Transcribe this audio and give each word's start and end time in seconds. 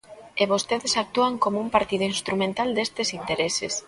E 0.41 0.43
vostedes 0.53 0.93
actúan 1.03 1.33
como 1.43 1.57
un 1.65 1.69
partido 1.75 2.05
instrumental 2.13 2.69
destes 2.77 3.09
intereses. 3.19 3.73